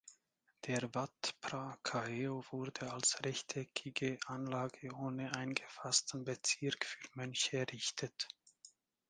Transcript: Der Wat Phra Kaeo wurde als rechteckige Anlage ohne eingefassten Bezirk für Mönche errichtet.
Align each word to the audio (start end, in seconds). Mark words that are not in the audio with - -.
Der 0.65 0.81
Wat 0.95 1.35
Phra 1.41 1.77
Kaeo 1.83 2.43
wurde 2.49 2.91
als 2.91 3.23
rechteckige 3.23 4.17
Anlage 4.25 4.91
ohne 4.95 5.35
eingefassten 5.35 6.23
Bezirk 6.23 6.85
für 6.87 7.07
Mönche 7.13 7.57
errichtet. 7.59 8.27